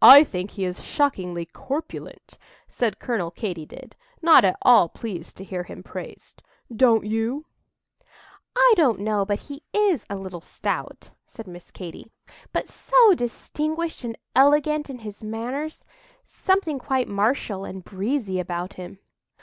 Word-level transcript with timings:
"I 0.00 0.24
think 0.24 0.52
he 0.52 0.64
is 0.64 0.82
shockingly 0.82 1.44
corpulent," 1.44 2.38
said 2.68 2.98
Colonel 2.98 3.30
Katy 3.30 3.66
did, 3.66 3.96
not 4.22 4.42
at 4.42 4.56
all 4.62 4.88
pleased 4.88 5.36
to 5.36 5.44
hear 5.44 5.64
him 5.64 5.82
praised; 5.82 6.42
"don't 6.74 7.04
you?" 7.04 7.44
"I 8.56 8.72
don't 8.78 9.00
know 9.00 9.26
but 9.26 9.40
he 9.40 9.62
is 9.74 10.06
a 10.08 10.16
little 10.16 10.40
stout," 10.40 11.10
said 11.26 11.46
Miss 11.46 11.70
Katy; 11.70 12.10
"but 12.50 12.66
so 12.66 13.12
distinguished 13.12 14.04
and 14.04 14.16
elegant 14.34 14.88
in 14.88 15.00
his 15.00 15.22
manners—something 15.22 16.78
quite 16.78 17.06
martial 17.06 17.66
and 17.66 17.84
breezy 17.84 18.40
about 18.40 18.72
him." 18.76 19.00